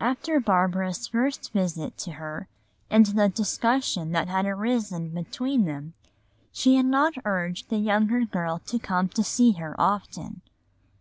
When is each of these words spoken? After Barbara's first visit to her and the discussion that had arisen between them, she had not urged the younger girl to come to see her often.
After 0.00 0.40
Barbara's 0.40 1.06
first 1.06 1.52
visit 1.52 1.96
to 1.98 2.14
her 2.14 2.48
and 2.90 3.06
the 3.06 3.28
discussion 3.28 4.10
that 4.10 4.26
had 4.26 4.44
arisen 4.44 5.10
between 5.10 5.64
them, 5.64 5.94
she 6.50 6.74
had 6.74 6.86
not 6.86 7.14
urged 7.24 7.68
the 7.70 7.78
younger 7.78 8.24
girl 8.24 8.58
to 8.66 8.80
come 8.80 9.08
to 9.10 9.22
see 9.22 9.52
her 9.52 9.80
often. 9.80 10.40